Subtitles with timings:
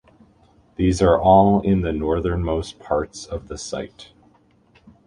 [0.77, 4.13] These are all in the northernmost parts of the site.